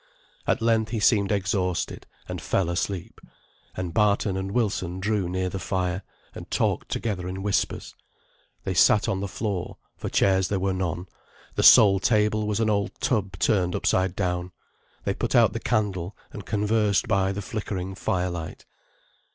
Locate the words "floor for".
9.27-10.09